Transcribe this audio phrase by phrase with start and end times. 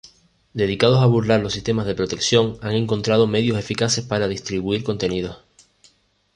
[0.53, 5.37] Dedicados a burlar los sistemas de protección, han encontrado medios eficaces para distribuir contenidos.